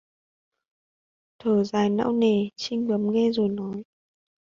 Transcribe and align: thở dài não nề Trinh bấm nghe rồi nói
thở 1.39 1.63
dài 1.63 1.89
não 1.89 2.11
nề 2.13 2.47
Trinh 2.55 2.87
bấm 2.87 3.11
nghe 3.13 3.31
rồi 3.31 3.49
nói 3.49 3.83